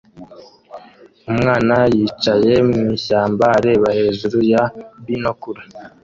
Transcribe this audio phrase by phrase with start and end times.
[1.31, 4.63] Umwana yicaye mwishyamba areba hejuru ya
[5.05, 5.61] binokula